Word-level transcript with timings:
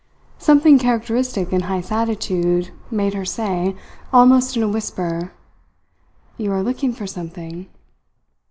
Something 0.39 0.79
characteristic 0.79 1.53
in 1.53 1.61
Heyst's 1.61 1.91
attitude 1.91 2.71
made 2.89 3.13
her 3.13 3.23
say, 3.23 3.75
almost 4.11 4.57
in 4.57 4.63
a 4.63 4.67
whisper: 4.67 5.31
"You 6.37 6.51
are 6.53 6.63
looking 6.63 6.91
for 6.91 7.05
something." 7.05 7.67